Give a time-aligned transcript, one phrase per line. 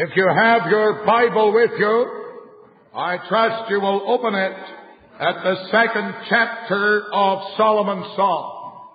[0.00, 2.06] If you have your Bible with you,
[2.94, 4.52] I trust you will open it
[5.18, 8.86] at the second chapter of Solomon's Song.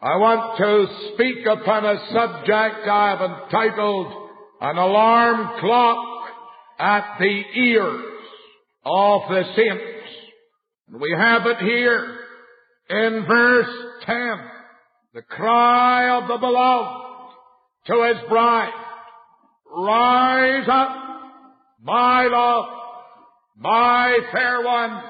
[0.00, 6.28] I want to speak upon a subject I have entitled An Alarm Clock
[6.80, 8.04] at the Ears
[8.84, 10.10] of the Saints.
[11.00, 12.18] We have it here
[12.90, 14.16] in verse 10.
[15.14, 17.36] The cry of the beloved
[17.86, 18.81] to his bride.
[19.74, 20.96] Rise up,
[21.82, 22.66] my love,
[23.56, 25.02] my fair one,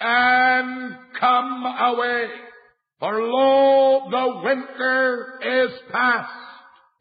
[0.00, 2.24] and come away.
[2.98, 6.32] For lo, the winter is past,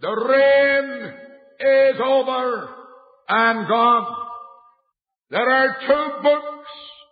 [0.02, 1.14] the rain
[1.60, 2.70] is over
[3.30, 4.16] and gone.
[5.30, 6.70] There are two books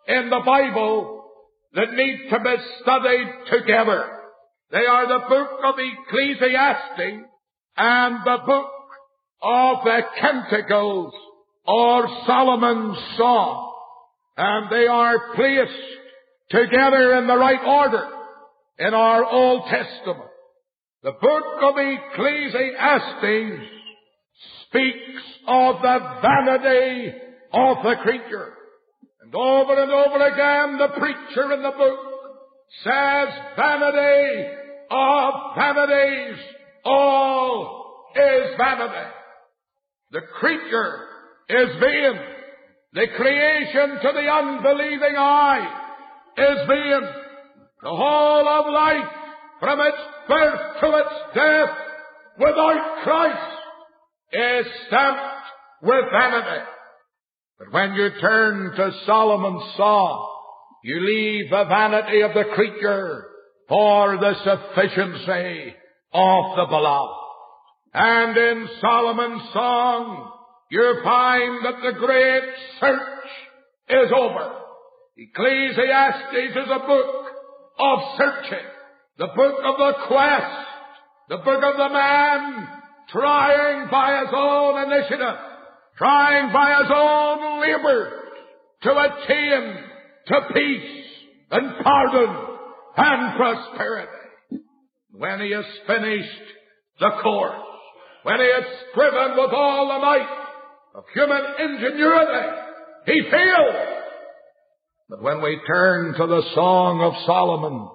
[0.09, 1.23] in the Bible
[1.75, 4.09] that need to be studied together.
[4.69, 7.25] They are the book of Ecclesiastes
[7.77, 8.72] and the book
[9.43, 11.13] of the Canticles
[11.65, 13.73] or Solomon's Song.
[14.37, 15.71] And they are placed
[16.49, 18.07] together in the right order
[18.79, 20.29] in our Old Testament.
[21.03, 23.69] The book of Ecclesiastes
[24.65, 27.13] speaks of the vanity
[27.51, 28.53] of the creature.
[29.21, 31.99] And over and over again the preacher in the book
[32.83, 34.47] says vanity
[34.89, 36.39] of vanities,
[36.85, 39.12] all is vanity.
[40.13, 41.07] The creature
[41.49, 42.19] is vain.
[42.93, 45.67] The creation to the unbelieving eye
[46.37, 47.01] is vain.
[47.81, 49.11] The whole of life,
[49.59, 49.97] from its
[50.27, 51.77] birth to its death,
[52.37, 53.57] without Christ,
[54.33, 55.45] is stamped
[55.81, 56.65] with vanity.
[57.57, 60.29] But when you turn to Solomon's Song,
[60.83, 63.25] you leave the vanity of the creature
[63.67, 65.73] for the sufficiency
[66.13, 67.22] of the beloved.
[67.93, 70.31] And in Solomon's song,
[70.71, 72.43] you find that the great
[72.79, 73.29] search
[73.89, 74.51] is over.
[75.15, 77.25] Ecclesiastes is a book
[77.79, 78.65] of searching,
[79.19, 80.67] the book of the quest,
[81.29, 82.67] the book of the man
[83.09, 85.37] trying by his own initiative,
[85.97, 88.23] trying by his own labor
[88.81, 89.75] to attain
[90.27, 91.05] to peace
[91.51, 92.35] and pardon
[92.97, 94.11] and prosperity.
[95.11, 96.41] When he has finished
[96.99, 97.72] the course,
[98.23, 100.27] when he had striven with all the might
[100.95, 102.47] of human ingenuity,
[103.05, 103.87] he failed.
[105.09, 107.89] But when we turn to the Song of Solomon,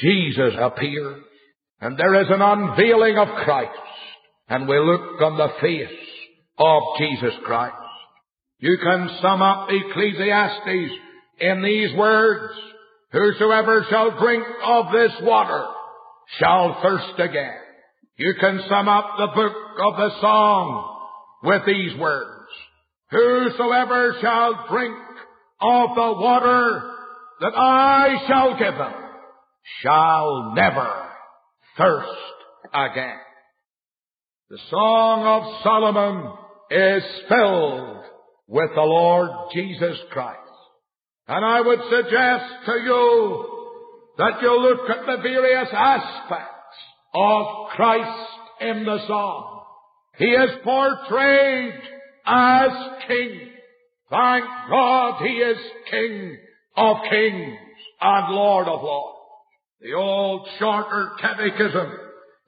[0.00, 1.22] Jesus appears,
[1.80, 3.78] and there is an unveiling of Christ,
[4.48, 5.98] and we look on the face
[6.58, 7.74] of Jesus Christ.
[8.58, 10.92] You can sum up Ecclesiastes
[11.40, 12.54] in these words,
[13.12, 15.66] Whosoever shall drink of this water
[16.38, 17.56] shall thirst again.
[18.18, 19.54] You can sum up the book
[19.86, 20.98] of the song
[21.44, 22.50] with these words.
[23.12, 24.96] Whosoever shall drink
[25.60, 26.94] of the water
[27.40, 28.92] that I shall give him
[29.82, 31.06] shall never
[31.76, 32.08] thirst
[32.74, 33.18] again.
[34.50, 36.32] The Song of Solomon
[36.72, 38.02] is filled
[38.48, 40.40] with the Lord Jesus Christ.
[41.28, 43.46] And I would suggest to you
[44.18, 46.57] that you look at the various aspects
[47.18, 48.28] of Christ
[48.60, 49.64] in the song.
[50.18, 51.80] He is portrayed
[52.26, 52.70] as
[53.06, 53.50] King.
[54.10, 55.58] Thank God he is
[55.90, 56.36] King
[56.76, 57.58] of kings
[58.00, 59.18] and Lord of lords.
[59.80, 61.92] The old shorter catechism,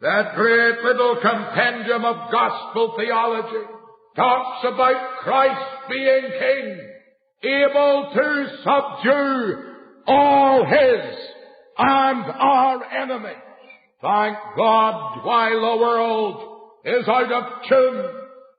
[0.01, 3.67] that great little compendium of gospel theology,
[4.17, 6.81] talks about Christ being King,
[7.43, 9.55] able to subdue
[10.07, 11.17] all his
[11.79, 13.50] and our enemies.
[14.03, 18.05] Thank God while the world is out of tune,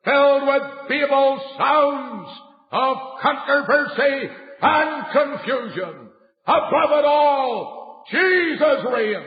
[0.05, 2.29] filled with feeble sounds
[2.71, 4.29] of controversy
[4.61, 6.09] and confusion.
[6.45, 9.25] Above it all, Jesus reigns.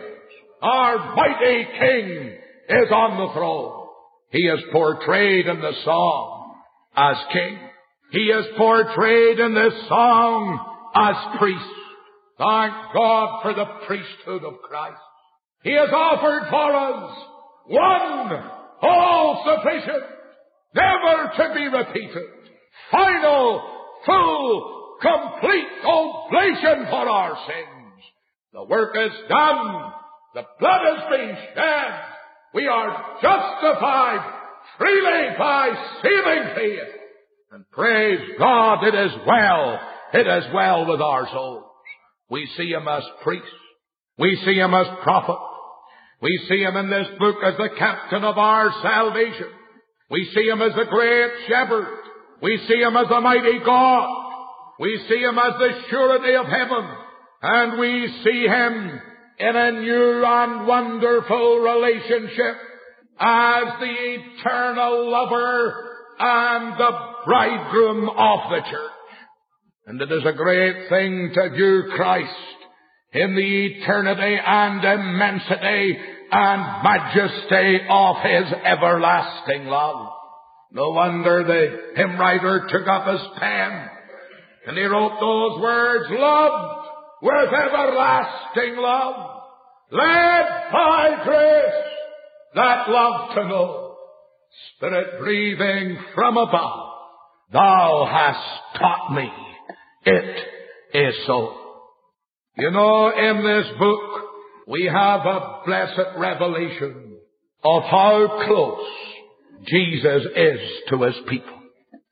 [0.63, 2.39] Our mighty King
[2.69, 3.89] is on the throne.
[4.31, 6.55] He is portrayed in the song
[6.97, 7.59] as King.
[8.12, 10.59] He is portrayed in this song
[10.94, 11.65] as priest.
[12.38, 15.00] Thank God for the priesthood of Christ.
[15.64, 17.16] He has offered for us
[17.66, 18.50] one
[18.82, 20.05] all sufficient,
[20.75, 22.28] never to be repeated,
[22.90, 23.62] final,
[24.05, 28.02] full, complete oblation for our sins.
[28.52, 29.93] The work is done.
[30.34, 32.00] The blood has been shed.
[32.52, 34.40] We are justified
[34.76, 35.70] freely by
[36.02, 36.94] saving faith.
[37.52, 39.81] And praise God, it is well.
[40.12, 41.64] It is well with our souls.
[42.28, 43.46] We see him as priest.
[44.19, 45.38] We see him as prophet.
[46.25, 49.47] We see him in this book as the captain of our salvation.
[50.11, 51.99] We see Him as the great shepherd.
[52.43, 54.09] We see Him as the mighty God.
[54.79, 56.88] We see Him as the surety of heaven.
[57.43, 59.00] And we see Him
[59.38, 62.56] in a new and wonderful relationship
[63.19, 66.91] as the eternal lover and the
[67.25, 68.91] bridegroom of the church.
[69.87, 72.31] And it is a great thing to view Christ
[73.12, 75.99] in the eternity and immensity
[76.31, 80.12] and majesty of His everlasting love.
[80.75, 83.88] No wonder the hymn writer took up his pen
[84.67, 86.88] and he wrote those words, loved
[87.23, 89.41] with everlasting love,
[89.93, 91.85] led by grace,
[92.55, 93.97] that love to know,
[94.76, 96.81] Spirit breathing from above,
[97.53, 99.31] Thou hast taught me,
[100.06, 100.38] it
[100.94, 101.55] is so.
[102.56, 104.00] You know, in this book,
[104.66, 107.19] we have a blessed revelation
[107.62, 108.87] of how close
[109.66, 111.61] Jesus is to his people.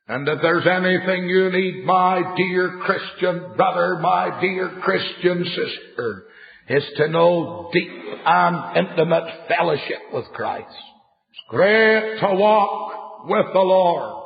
[0.09, 6.25] And if there's anything you need, my dear Christian brother, my dear Christian sister,
[6.69, 7.91] is to know deep
[8.27, 10.67] and intimate fellowship with Christ.
[10.69, 14.25] It's great to walk with the Lord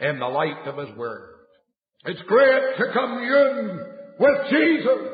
[0.00, 1.34] in the light of His Word.
[2.06, 3.80] It's great to commune
[4.18, 5.12] with Jesus.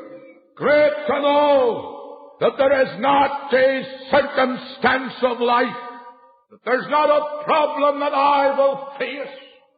[0.55, 1.92] Great to know
[2.43, 5.79] that there is not a circumstance of life,
[6.51, 9.33] that there's not a problem that I will face,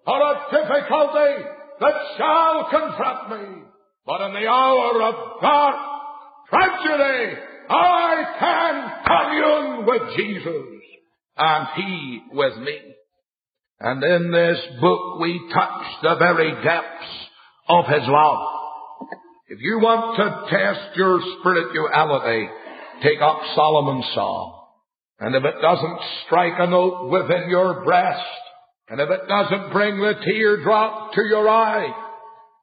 [0.07, 1.45] or a difficulty
[1.79, 3.61] that shall confront me.
[4.07, 5.75] But in the hour of dark
[6.49, 7.37] tragedy,
[7.69, 8.75] I can
[9.05, 10.81] commune with Jesus,
[11.37, 12.79] and He with me.
[13.79, 17.29] And in this book we touch the very depths
[17.69, 18.64] of His love.
[19.47, 22.49] If you want to test your spirituality,
[23.03, 24.65] take up Solomon's Song.
[25.19, 28.25] And if it doesn't strike a note within your breast,
[28.89, 31.93] and if it doesn't bring the teardrop to your eye,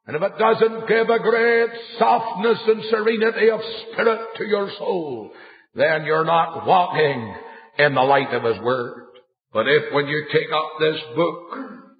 [0.07, 3.61] and if it doesn't give a great softness and serenity of
[3.93, 5.31] spirit to your soul,
[5.75, 7.35] then you're not walking
[7.79, 9.07] in the light of His Word.
[9.53, 11.37] But if when you take up this book,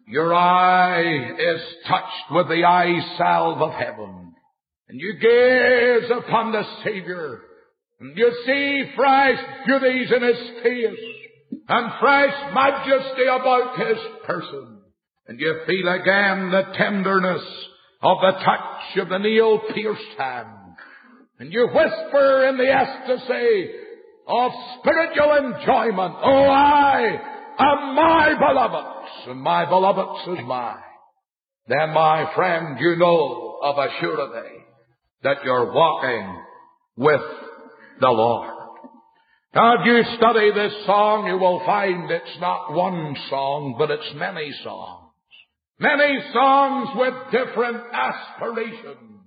[0.08, 4.23] your eye is touched with the eye salve of heaven,
[4.94, 7.42] and you gaze upon the Savior,
[8.00, 11.00] and you see fresh beauties in His face,
[11.68, 14.82] and fresh majesty about His person,
[15.28, 17.42] and you feel again the tenderness
[18.04, 20.76] of the touch of the nail pierced hand,
[21.40, 23.72] and you whisper in the ecstasy
[24.28, 27.20] of spiritual enjoyment, Oh, I
[27.58, 30.78] am my beloved's, and my beloved's is mine.
[31.68, 34.60] Then, my friend, you know of a surety
[35.24, 36.44] that you're walking
[36.98, 37.22] with
[38.00, 38.50] the Lord.
[39.56, 44.12] Now, if you study this song, you will find it's not one song, but it's
[44.16, 45.12] many songs.
[45.80, 49.22] Many songs with different aspirations,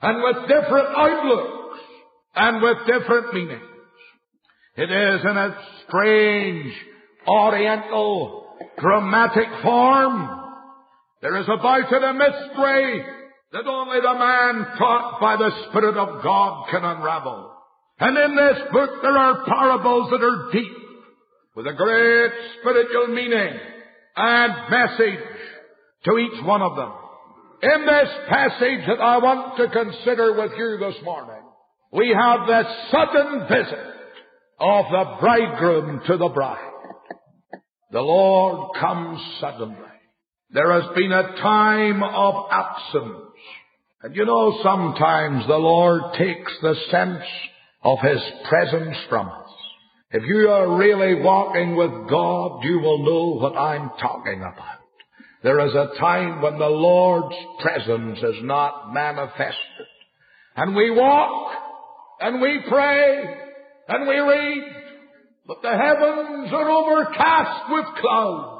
[0.00, 1.80] and with different outlooks,
[2.36, 3.62] and with different meanings.
[4.76, 5.56] It is in a
[5.86, 6.72] strange
[7.26, 10.40] oriental dramatic form.
[11.22, 13.04] There is about it a mystery
[13.54, 17.52] that only the man taught by the Spirit of God can unravel.
[18.00, 20.76] And in this book there are parables that are deep
[21.54, 23.54] with a great spiritual meaning
[24.16, 25.24] and message
[26.04, 26.92] to each one of them.
[27.62, 31.42] In this passage that I want to consider with you this morning,
[31.92, 33.94] we have the sudden visit
[34.58, 36.72] of the bridegroom to the bride.
[37.92, 39.93] The Lord comes suddenly.
[40.54, 43.32] There has been a time of absence.
[44.04, 47.24] And you know, sometimes the Lord takes the sense
[47.82, 49.50] of His presence from us.
[50.12, 54.78] If you are really walking with God, you will know what I'm talking about.
[55.42, 59.88] There is a time when the Lord's presence is not manifested.
[60.54, 61.52] And we walk,
[62.20, 63.24] and we pray,
[63.88, 64.62] and we read,
[65.48, 68.53] but the heavens are overcast with clouds.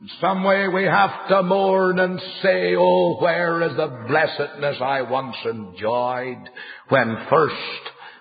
[0.00, 5.02] In some way we have to mourn and say, Oh, where is the blessedness I
[5.02, 6.48] once enjoyed
[6.88, 7.54] when first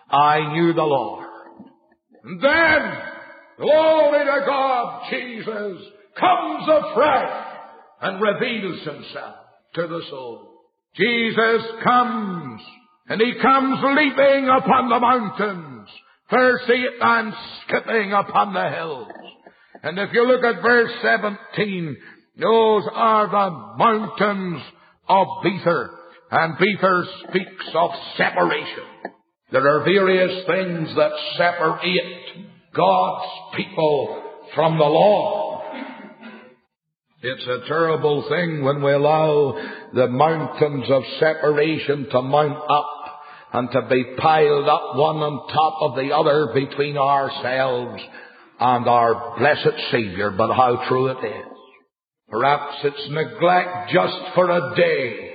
[0.10, 1.28] I knew the Lord?
[2.24, 2.98] And then,
[3.60, 5.82] glory to God, Jesus
[6.20, 7.48] comes afresh
[8.02, 9.36] and reveals himself
[9.76, 10.62] to the soul.
[10.96, 12.62] Jesus comes,
[13.08, 15.90] and he comes leaping upon the mountains
[16.30, 19.08] Percy and skipping upon the hills.
[19.84, 21.98] And if you look at verse 17,
[22.40, 24.64] those are the mountains
[25.10, 25.90] of Bether.
[26.32, 28.86] And Bether speaks of separation.
[29.52, 34.24] There are various things that separate God's people
[34.56, 35.62] from the law.
[37.22, 39.58] It's a terrible thing when we allow
[39.94, 43.04] the mountains of separation to mount up
[43.54, 48.02] and to be piled up one on top of the other between ourselves
[48.66, 51.58] and our blessed Savior, but how true it is.
[52.30, 55.34] Perhaps it's neglect just for a day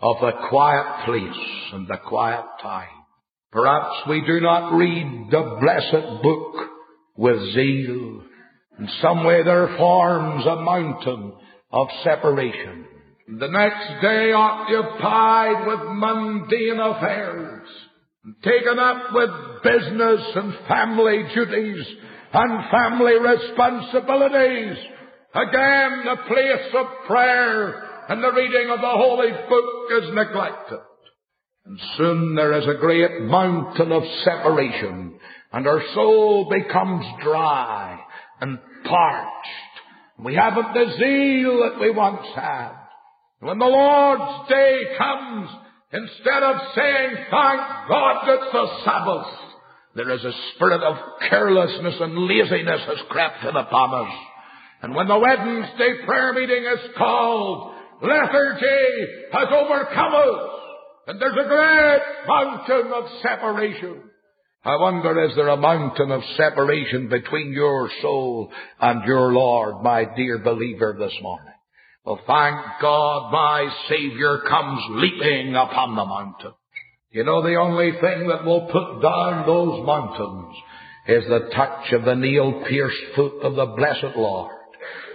[0.00, 2.86] of the quiet place and the quiet time.
[3.50, 6.54] Perhaps we do not read the blessed book
[7.16, 8.22] with zeal.
[8.78, 11.32] In some way there forms a mountain
[11.72, 12.84] of separation.
[13.40, 17.68] The next day occupied with mundane affairs,
[18.44, 19.30] taken up with
[19.64, 21.84] business and family duties
[22.32, 24.76] and family responsibilities.
[25.34, 30.78] Again, the place of prayer and the reading of the Holy Book is neglected.
[31.66, 35.18] And soon there is a great mountain of separation,
[35.52, 38.00] and our soul becomes dry
[38.40, 39.48] and parched.
[40.24, 42.72] We haven't the zeal that we once had.
[43.40, 45.50] When the Lord's day comes,
[45.92, 49.47] instead of saying, thank God it's the Sabbath,
[49.94, 50.96] there is a spirit of
[51.28, 54.14] carelessness and laziness has crept in upon us.
[54.82, 60.50] And when the Wednesday prayer meeting is called, lethargy has overcome us.
[61.08, 64.02] And there's a great mountain of separation.
[64.64, 70.04] I wonder, is there a mountain of separation between your soul and your Lord, my
[70.16, 71.54] dear believer, this morning?
[72.04, 76.52] Well, thank God my Savior comes leaping upon the mountain.
[77.18, 80.54] You know, the only thing that will put down those mountains
[81.08, 84.52] is the touch of the nail-pierced foot of the blessed Lord.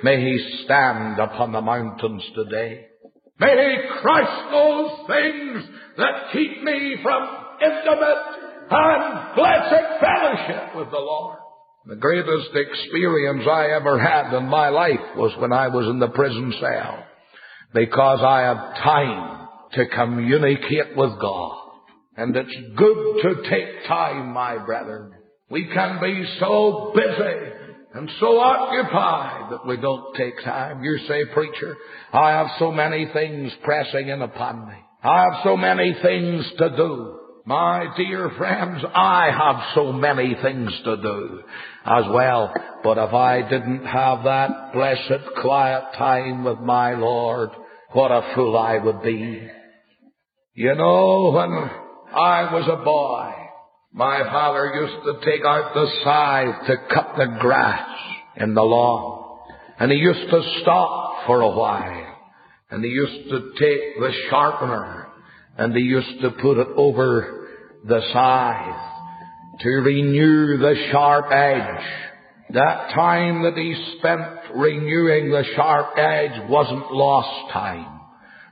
[0.04, 2.88] May He stand upon the mountains today.
[3.40, 5.64] May He crush those things
[5.96, 7.24] that keep me from
[7.62, 11.38] intimate and blessed fellowship with the Lord.
[11.86, 16.10] The greatest experience I ever had in my life was when I was in the
[16.10, 17.02] prison cell
[17.74, 21.63] because I had time to communicate with God.
[22.16, 25.14] And it's good to take time, my brethren.
[25.50, 27.54] We can be so busy
[27.94, 30.84] and so occupied that we don't take time.
[30.84, 31.76] You say, preacher,
[32.12, 34.76] I have so many things pressing in upon me.
[35.04, 37.20] I have so many things to do.
[37.46, 41.42] My dear friends, I have so many things to do
[41.86, 42.54] as well.
[42.84, 47.50] But if I didn't have that blessed quiet time with my Lord,
[47.92, 49.48] what a fool I would be.
[50.54, 51.70] You know, when
[52.16, 53.34] I was a boy,
[53.92, 57.90] my father used to take out the scythe to cut the grass
[58.38, 59.40] in the lawn.
[59.80, 62.16] And he used to stop for a while.
[62.70, 65.08] And he used to take the sharpener
[65.58, 67.48] and he used to put it over
[67.86, 71.86] the scythe to renew the sharp edge.
[72.52, 78.02] That time that he spent renewing the sharp edge wasn't lost time.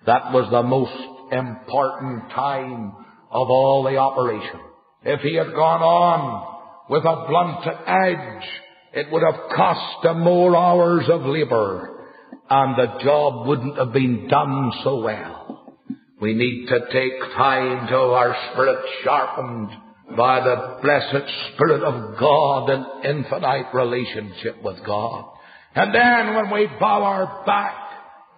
[0.06, 0.94] That was the most
[1.32, 2.94] important time
[3.32, 4.60] of all the operation.
[5.04, 8.50] If he had gone on with a blunted edge,
[8.94, 12.08] it would have cost him more hours of labour,
[12.50, 15.78] and the job wouldn't have been done so well.
[16.20, 19.70] We need to take time till our spirit sharpened
[20.18, 25.26] by the blessed Spirit of God and infinite relationship with God.
[25.74, 27.76] And then when we bow our back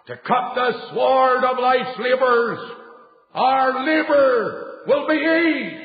[0.08, 2.60] to cut the sword of life's labors,
[3.34, 5.84] our labor will be ease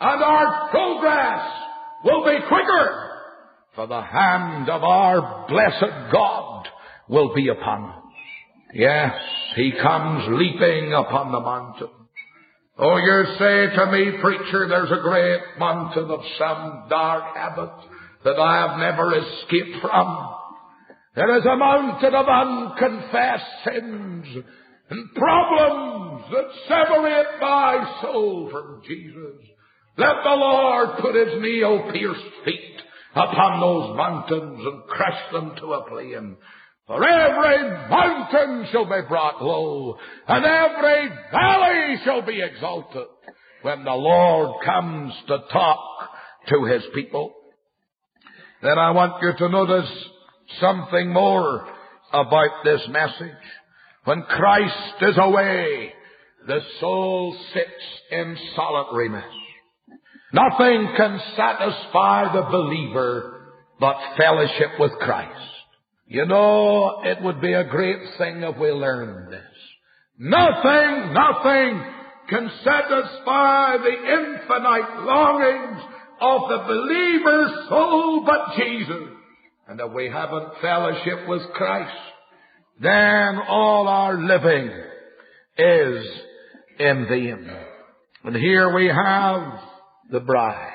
[0.00, 1.46] and our progress
[2.04, 3.10] will be quicker
[3.74, 6.66] for the hand of our blessed God
[7.08, 8.02] will be upon us.
[8.72, 9.12] Yes,
[9.56, 11.88] he comes leaping upon the mountain.
[12.76, 17.70] Oh, you say to me, preacher, there's a great mountain of some dark habit
[18.24, 20.34] that I have never escaped from.
[21.14, 24.44] There is a mountain of unconfessed sins
[24.90, 29.48] and problems that separate my soul from Jesus.
[29.96, 32.80] Let the Lord put his nail-pierced feet
[33.14, 36.36] upon those mountains and crush them to a plain
[36.86, 39.96] for every mountain shall be brought low,
[40.28, 43.06] and every valley shall be exalted
[43.62, 45.80] when the Lord comes to talk
[46.48, 47.32] to his people.
[48.62, 49.90] Then I want you to notice
[50.60, 51.66] something more
[52.12, 53.32] about this message.
[54.04, 55.92] When Christ is away,
[56.46, 59.24] the soul sits in solitariness.
[60.32, 65.50] Nothing can satisfy the believer but fellowship with Christ.
[66.06, 69.40] You know, it would be a great thing if we learned this.
[70.18, 71.84] Nothing, nothing
[72.28, 75.82] can satisfy the infinite longings
[76.20, 79.08] of the believer's soul but Jesus.
[79.66, 81.96] And if we haven't fellowship with Christ,
[82.80, 84.70] then all our living
[85.56, 86.06] is
[86.78, 87.50] in vain.
[88.24, 89.60] And here we have
[90.10, 90.72] the bride.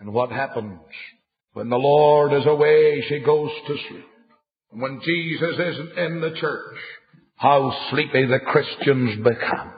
[0.00, 0.80] And what happens?
[1.52, 4.06] When the Lord is away, she goes to sleep.
[4.70, 6.78] When Jesus isn't in the church,
[7.36, 9.72] how sleepy the Christians become.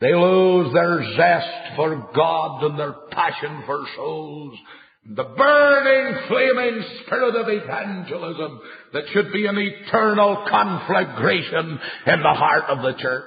[0.00, 4.58] They lose their zest for God and their passion for souls.
[5.08, 8.60] The burning, flaming spirit of evangelism
[8.92, 13.24] that should be an eternal conflagration in the heart of the church.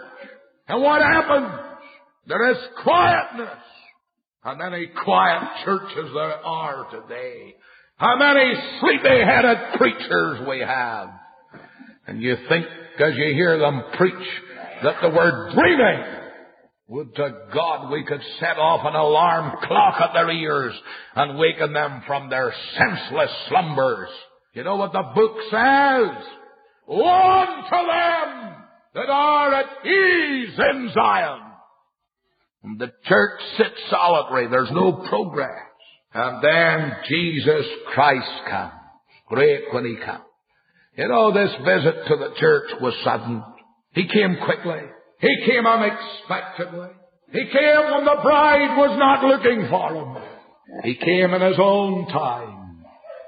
[0.68, 1.48] And what happens?
[2.28, 3.58] There is quietness.
[4.42, 7.56] How many quiet churches there are today.
[7.96, 11.10] How many sleepy-headed preachers we have.
[12.08, 12.66] And you think
[13.00, 14.28] as you hear them preach
[14.84, 16.19] that the word dreaming
[16.90, 20.74] would to God we could set off an alarm clock at their ears
[21.16, 24.10] and waken them from their senseless slumbers.
[24.54, 26.26] You know what the book says?
[26.88, 28.56] One to them
[28.96, 31.42] that are at ease in Zion.
[32.64, 34.48] And the church sits solitary.
[34.50, 35.62] There's no progress.
[36.14, 38.74] And then Jesus Christ comes.
[39.28, 40.24] Great when he comes.
[40.98, 43.44] You know, this visit to the church was sudden.
[43.94, 44.82] He came quickly.
[45.20, 46.90] He came unexpectedly.
[47.32, 50.18] He came when the bride was not looking for him.
[50.84, 52.86] He came in his own time.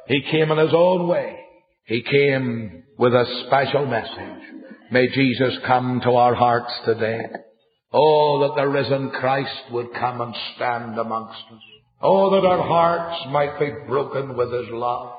[0.07, 1.37] He came in his own way.
[1.85, 4.41] He came with a special message.
[4.91, 7.19] May Jesus come to our hearts today.
[7.93, 11.61] Oh, that the risen Christ would come and stand amongst us.
[12.01, 15.13] Oh, that our hearts might be broken with His love.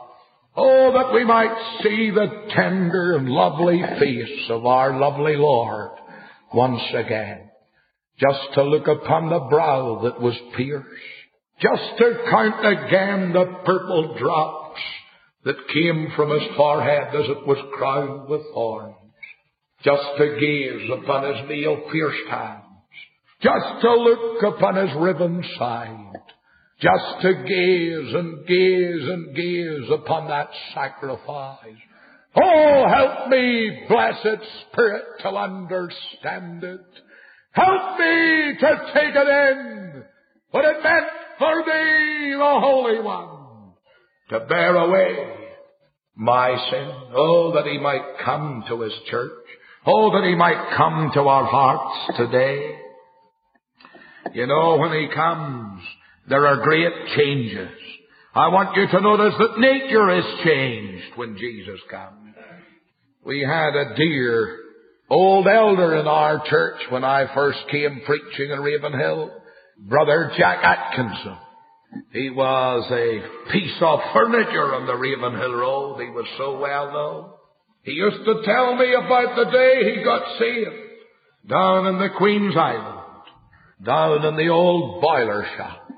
[0.56, 5.90] Oh, that we might see the tender and lovely face of our lovely Lord
[6.54, 7.50] once again.
[8.18, 10.86] Just to look upon the brow that was pierced.
[11.60, 14.80] Just to count again the purple drops
[15.44, 18.96] that came from his forehead as it was crowned with thorns
[19.84, 22.62] just to gaze upon his nail pierced hands,
[23.42, 26.12] just to look upon his riven side,
[26.80, 31.58] just to gaze and gaze and gaze upon that sacrifice.
[32.34, 36.80] Oh, help me, blessed Spirit, to understand it.
[37.52, 40.04] Help me to take it in.
[40.50, 41.06] What it meant
[41.38, 43.72] for thee, the Holy One,
[44.30, 45.34] to bear away
[46.14, 46.90] my sin.
[47.14, 49.30] Oh, that he might come to his church
[49.84, 52.76] Oh, that He might come to our hearts today.
[54.32, 55.82] You know, when He comes,
[56.28, 57.70] there are great changes.
[58.34, 62.21] I want you to notice that nature is changed when Jesus comes.
[63.24, 64.58] We had a dear
[65.08, 69.30] old elder in our church when I first came preaching in Ravenhill,
[69.78, 71.36] Brother Jack Atkinson.
[72.12, 76.00] He was a piece of furniture on the Ravenhill Road.
[76.00, 77.30] He was so well known.
[77.84, 82.56] He used to tell me about the day he got saved down in the Queen's
[82.56, 83.22] Island,
[83.84, 85.88] down in the old boiler shop,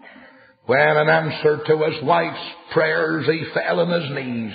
[0.67, 4.53] when in answer to his wife's prayers he fell on his knees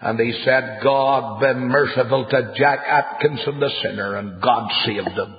[0.00, 5.36] and he said, God be merciful to Jack Atkinson the sinner and God saved him.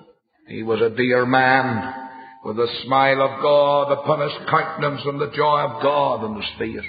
[0.48, 1.94] He was a dear man
[2.46, 6.50] with the smile of God upon his countenance and the joy of God on his
[6.60, 6.86] face.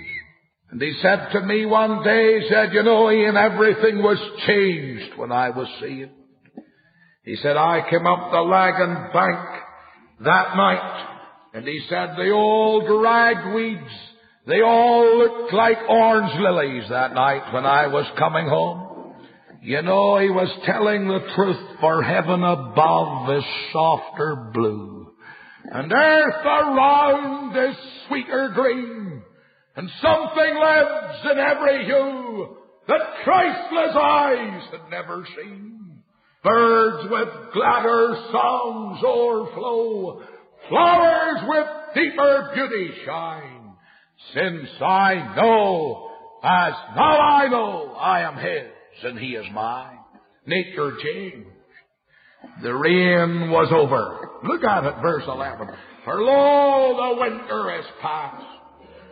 [0.70, 5.18] And he said to me one day, he said, you know, Ian, everything was changed
[5.18, 6.11] when I was saved.
[7.24, 9.48] He said, I came up the Lagan bank
[10.24, 11.06] that night,
[11.54, 13.90] and he said, the old ragweeds,
[14.46, 19.14] they all looked like orange lilies that night when I was coming home.
[19.62, 25.12] You know, he was telling the truth, for heaven above is softer blue,
[25.70, 27.76] and earth around is
[28.09, 29.22] sweeter green,
[29.76, 32.57] and something lives in every hue
[32.88, 36.02] that Christless eyes had never seen.
[36.42, 40.22] Birds with gladder songs o'erflow,
[40.68, 43.52] flowers with deeper beauty shine.
[44.35, 46.11] Since I know,
[46.42, 49.98] as now I know, I am His and He is mine.
[50.46, 51.48] Nature changed.
[52.62, 54.30] The rain was over.
[54.44, 55.68] Look at it, verse 11.
[56.04, 58.44] For lo, the winter is past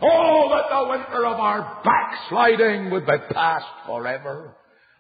[0.03, 4.57] Oh, that the winter of our backsliding would be past forever.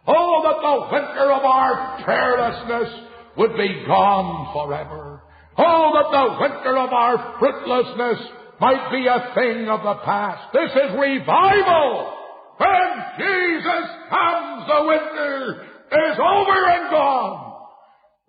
[0.06, 3.06] Oh, that the winter of our prayerlessness
[3.38, 5.22] would be gone forever.
[5.56, 10.52] Oh, that the winter of our fruitlessness might be a thing of the past.
[10.52, 12.16] This is revival.
[12.58, 17.52] When Jesus comes, the winter is over and gone.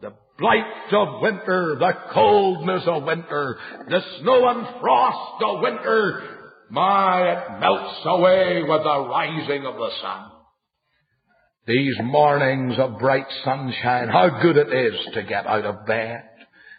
[0.01, 3.57] The blight of winter, the coldness of winter,
[3.89, 6.37] the snow and frost of winter
[6.71, 10.31] my, it melts away with the rising of the sun.
[11.67, 16.23] These mornings of bright sunshine, how good it is to get out of bed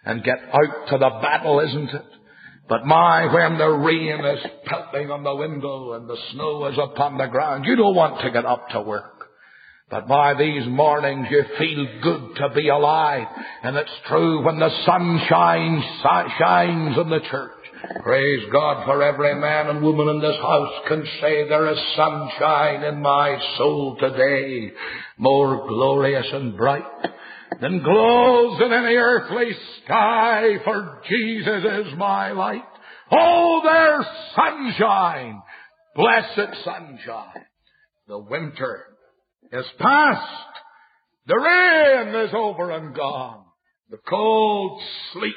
[0.04, 2.06] and get out to the battle, isn't it?
[2.68, 7.18] But my, when the rain is pelting on the window and the snow is upon
[7.18, 9.12] the ground, you don't want to get up to work.
[9.90, 13.26] But by these mornings you feel good to be alive.
[13.62, 15.84] And it's true when the sun shines,
[16.38, 17.50] shines in the church.
[18.02, 22.84] Praise God for every man and woman in this house can say there is sunshine
[22.84, 24.72] in my soul today,
[25.18, 26.84] more glorious and bright
[27.60, 29.50] than glows in any earthly
[29.84, 32.62] sky, for Jesus is my light.
[33.10, 35.42] Oh, there's sunshine,
[35.94, 37.44] blessed sunshine.
[38.08, 38.86] The winter
[39.52, 40.48] is past.
[41.26, 43.44] The rain is over and gone.
[43.90, 45.34] The cold sleet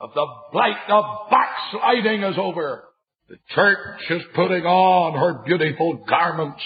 [0.00, 2.84] of the blight of backsliding is over.
[3.28, 6.60] The church is putting on her beautiful garments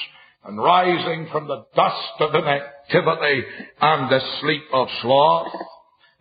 [0.44, 2.32] and rising from the dust of
[2.90, 3.44] inactivity
[3.80, 5.52] and the sleep of sloth.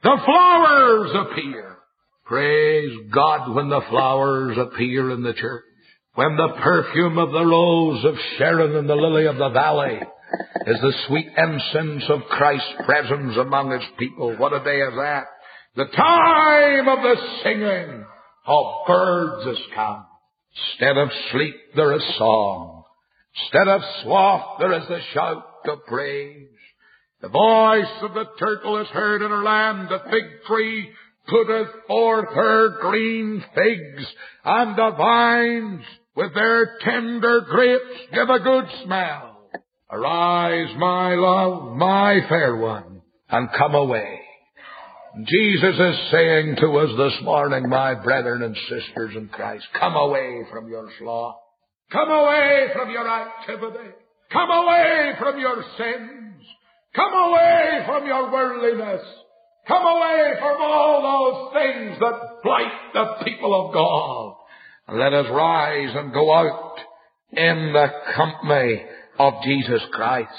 [0.03, 1.77] The flowers appear.
[2.25, 5.63] Praise God when the flowers appear in the church.
[6.15, 9.99] When the perfume of the rose of Sharon and the lily of the valley
[10.65, 14.35] is the sweet incense of Christ's presence among his people.
[14.37, 15.25] What a day is that.
[15.75, 18.05] The time of the singing
[18.47, 20.05] of birds is come.
[20.71, 22.83] Instead of sleep, there is song.
[23.39, 26.47] Instead of sloth, there is the shout of praise.
[27.21, 29.89] The voice of the turtle is heard in her land.
[29.89, 30.89] The fig tree
[31.27, 34.07] putteth forth her green figs,
[34.45, 35.83] and the vines
[36.15, 39.49] with their tender grapes give a good smell.
[39.89, 44.19] Arise, my love, my fair one, and come away.
[45.25, 50.43] Jesus is saying to us this morning, my brethren and sisters in Christ, come away
[50.51, 51.37] from your sloth.
[51.91, 53.89] Come away from your activity.
[54.31, 56.26] Come away from your sins.
[56.97, 59.05] Come away from your worldliness.
[59.67, 64.35] Come away from all those things that blight the people of God.
[64.87, 66.75] And let us rise and go out
[67.33, 68.81] in the company
[69.19, 70.31] of Jesus Christ.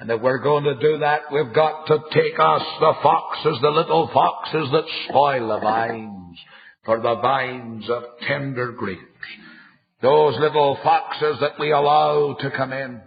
[0.00, 3.70] And if we're going to do that, we've got to take us the foxes, the
[3.70, 6.38] little foxes that spoil the vines,
[6.84, 9.02] for the vines of tender grapes.
[10.02, 13.00] Those little foxes that we allow to come in.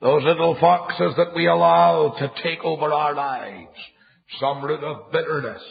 [0.00, 3.76] Those little foxes that we allow to take over our lives.
[4.40, 5.62] Some root of bitterness.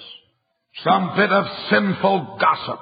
[0.83, 2.79] Some bit of sinful gossip.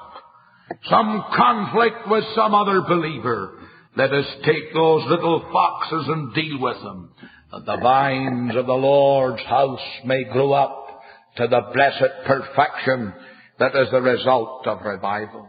[0.90, 3.60] Some conflict with some other believer
[3.96, 7.12] let us take those little foxes and deal with them,
[7.52, 11.02] that the vines of the Lord's house may grow up
[11.38, 13.14] to the blessed perfection
[13.60, 15.48] that is the result of revival.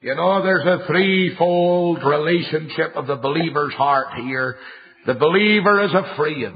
[0.00, 4.56] You know, there's a threefold relationship of the believer's heart here.
[5.08, 6.52] The believer is afraid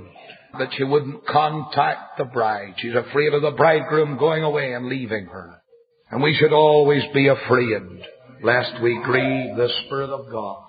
[0.58, 2.74] that she wouldn't contact the bride.
[2.76, 5.62] She's afraid of the bridegroom going away and leaving her.
[6.10, 7.80] And we should always be afraid
[8.42, 10.62] lest we grieve the Spirit of God.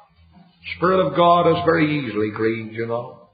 [0.77, 3.27] Spirit of God is very easily grieved, you know.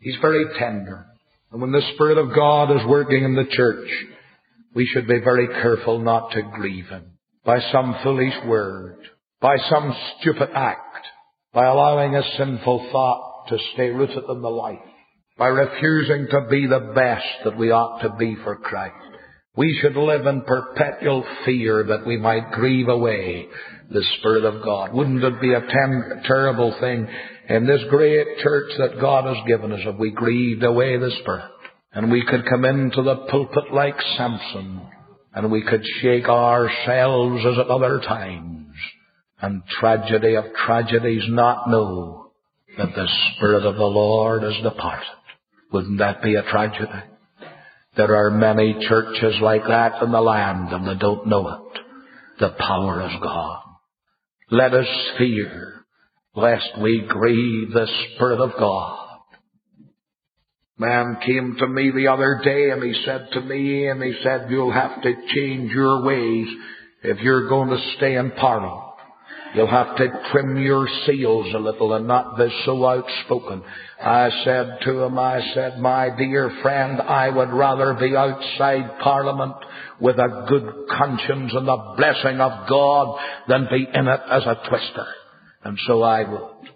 [0.00, 1.06] He's very tender.
[1.50, 3.88] And when the Spirit of God is working in the church,
[4.74, 7.12] we should be very careful not to grieve Him
[7.46, 8.98] by some foolish word,
[9.40, 11.06] by some stupid act,
[11.54, 14.78] by allowing a sinful thought to stay rooted in the life,
[15.38, 18.94] by refusing to be the best that we ought to be for Christ.
[19.56, 23.46] We should live in perpetual fear that we might grieve away
[23.90, 24.92] the Spirit of God.
[24.92, 27.06] Wouldn't it be a tem- terrible thing
[27.48, 31.50] in this great church that God has given us if we grieved away the Spirit
[31.92, 34.82] and we could come into the pulpit like Samson
[35.32, 38.74] and we could shake ourselves as at other times
[39.40, 42.23] and tragedy of tragedies not know
[42.78, 45.06] that the Spirit of the Lord has departed.
[45.72, 46.90] Wouldn't that be a tragedy?
[47.96, 51.80] There are many churches like that in the land and they don't know it.
[52.40, 53.62] The power is gone.
[54.50, 55.84] Let us fear
[56.34, 59.00] lest we grieve the Spirit of God.
[60.76, 64.48] Man came to me the other day and he said to me, and he said,
[64.50, 66.48] you'll have to change your ways
[67.04, 68.83] if you're going to stay in Parliament.
[69.54, 73.62] You'll have to trim your seals a little and not be so outspoken.
[74.02, 79.54] I said to him, I said, my dear friend, I would rather be outside Parliament
[80.00, 84.60] with a good conscience and the blessing of God than be in it as a
[84.68, 85.06] twister.
[85.62, 86.68] And so I would.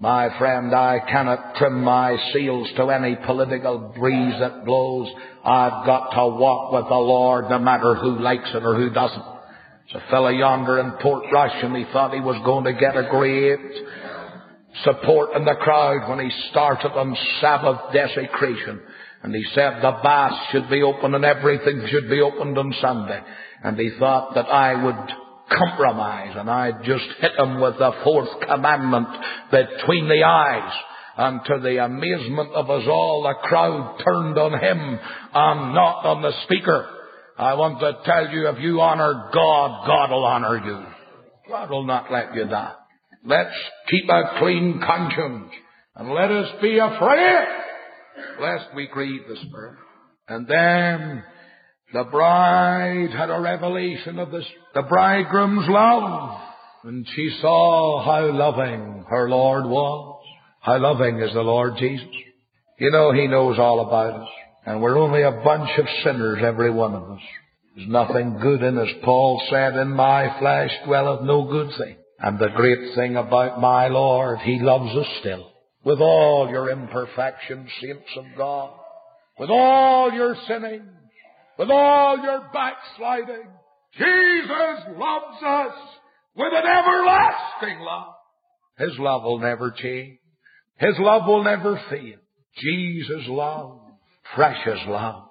[0.00, 5.08] My friend, I cannot trim my seals to any political breeze that blows.
[5.44, 9.31] I've got to walk with the Lord no matter who likes it or who doesn't.
[9.92, 13.08] There's a fellow yonder in Portrush and he thought he was going to get a
[13.10, 13.58] great
[14.84, 18.80] support in the crowd when he started on Sabbath desecration.
[19.22, 23.20] And he said the baths should be open and everything should be opened on Sunday.
[23.62, 25.12] And he thought that I would
[25.50, 29.08] compromise and I'd just hit him with the fourth commandment
[29.50, 30.72] between the eyes.
[31.18, 34.98] And to the amazement of us all, the crowd turned on him
[35.34, 36.88] and not on the speaker.
[37.38, 40.84] I want to tell you, if you honor God, God will honor you.
[41.48, 42.74] God will not let you die.
[43.24, 43.54] Let's
[43.88, 45.52] keep a clean conscience
[45.96, 47.46] and let us be afraid
[48.40, 49.78] lest we grieve the Spirit.
[50.28, 51.22] And then
[51.92, 56.40] the bride had a revelation of this, the bridegroom's love.
[56.84, 60.24] And she saw how loving her Lord was.
[60.60, 62.06] How loving is the Lord Jesus.
[62.78, 64.28] You know, He knows all about us.
[64.64, 67.20] And we're only a bunch of sinners, every one of us.
[67.74, 68.88] There's nothing good in us.
[69.04, 71.96] Paul said, in my flesh dwelleth no good thing.
[72.18, 75.50] And the great thing about my Lord, He loves us still.
[75.84, 78.70] With all your imperfections, saints of God.
[79.38, 80.88] With all your sinning.
[81.58, 83.48] With all your backsliding.
[83.98, 85.74] Jesus loves us
[86.36, 88.14] with an everlasting love.
[88.78, 90.18] His love will never change.
[90.78, 92.18] His love will never fail.
[92.56, 93.80] Jesus' love,
[94.34, 95.24] precious love,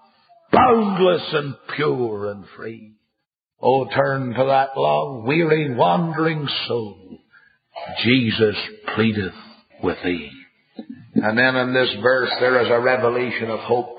[0.52, 2.94] boundless and pure and free.
[3.62, 7.20] Oh, turn to that love, weary, wandering soul.
[8.04, 8.56] Jesus
[8.96, 9.34] pleadeth
[9.84, 10.32] with thee.
[11.16, 13.98] And then in this verse there is a revelation of hope.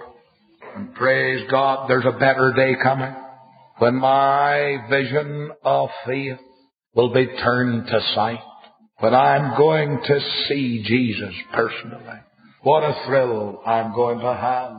[0.75, 3.15] And praise God, there's a better day coming
[3.79, 6.39] when my vision of faith
[6.95, 8.41] will be turned to sight.
[8.99, 12.21] When I'm going to see Jesus personally.
[12.63, 14.73] What a thrill I'm going to have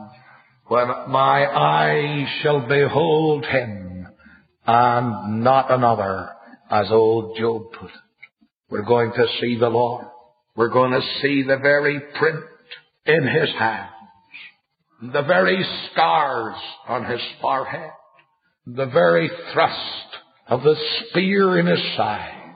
[0.68, 4.06] when my eyes shall behold Him
[4.66, 6.30] and not another,
[6.70, 7.96] as old Job put it.
[8.70, 10.06] We're going to see the Lord.
[10.56, 12.44] We're going to see the very print
[13.04, 13.90] in His hands,
[15.02, 16.56] the very scars
[16.88, 17.90] on His forehead,
[18.66, 20.06] the very thrust
[20.48, 20.76] of the
[21.10, 22.54] spear in His side.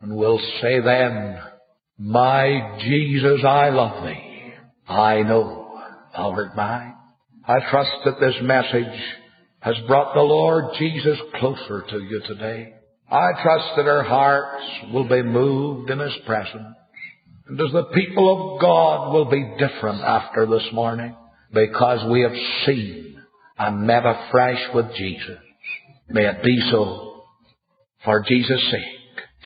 [0.00, 1.38] And we'll say then,
[1.98, 4.33] My Jesus, I love Thee.
[4.88, 5.80] I know
[6.14, 6.94] Thou mine.
[7.46, 9.00] I trust that this message
[9.60, 12.74] has brought the Lord Jesus closer to you today.
[13.10, 16.76] I trust that our hearts will be moved in His presence.
[17.46, 21.14] And as the people of God will be different after this morning
[21.52, 22.32] because we have
[22.66, 23.20] seen
[23.58, 25.38] and met afresh with Jesus.
[26.08, 27.24] May it be so
[28.04, 29.03] for Jesus' sake.